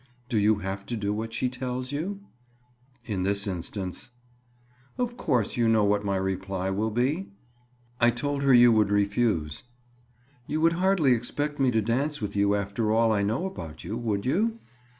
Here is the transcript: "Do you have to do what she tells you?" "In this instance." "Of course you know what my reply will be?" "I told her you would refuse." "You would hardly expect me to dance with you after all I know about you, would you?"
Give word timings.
"Do 0.29 0.39
you 0.39 0.55
have 0.55 0.87
to 0.87 0.97
do 0.97 1.13
what 1.13 1.31
she 1.31 1.47
tells 1.47 1.91
you?" 1.91 2.21
"In 3.05 3.21
this 3.21 3.45
instance." 3.45 4.09
"Of 4.97 5.15
course 5.15 5.57
you 5.57 5.67
know 5.67 5.83
what 5.83 6.03
my 6.03 6.15
reply 6.15 6.71
will 6.71 6.89
be?" 6.89 7.29
"I 7.99 8.09
told 8.09 8.41
her 8.41 8.51
you 8.51 8.71
would 8.71 8.89
refuse." 8.89 9.61
"You 10.47 10.59
would 10.61 10.73
hardly 10.73 11.13
expect 11.13 11.59
me 11.59 11.69
to 11.69 11.83
dance 11.83 12.19
with 12.19 12.35
you 12.35 12.55
after 12.55 12.91
all 12.91 13.11
I 13.11 13.21
know 13.21 13.45
about 13.45 13.83
you, 13.83 13.95
would 13.95 14.25
you?" 14.25 14.57